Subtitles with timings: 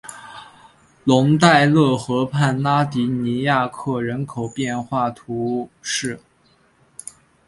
[1.03, 6.19] 龙代勒河畔拉迪尼亚克人口变化图示